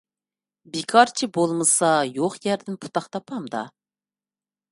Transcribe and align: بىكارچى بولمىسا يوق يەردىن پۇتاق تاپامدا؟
بىكارچى 0.75 1.27
بولمىسا 1.37 1.91
يوق 2.21 2.39
يەردىن 2.47 2.81
پۇتاق 2.85 3.09
تاپامدا؟ 3.17 3.65